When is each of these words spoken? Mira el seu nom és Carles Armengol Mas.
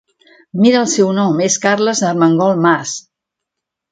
Mira 0.63 0.79
el 0.83 0.87
seu 0.93 1.09
nom 1.17 1.43
és 1.49 1.57
Carles 1.67 2.03
Armengol 2.09 2.57
Mas. 2.65 2.97